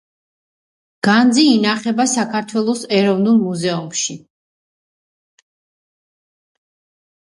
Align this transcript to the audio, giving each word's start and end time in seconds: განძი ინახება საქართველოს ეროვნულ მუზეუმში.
განძი 1.07 1.43
ინახება 1.57 2.07
საქართველოს 2.15 2.83
ეროვნულ 3.03 3.39
მუზეუმში. 3.45 4.19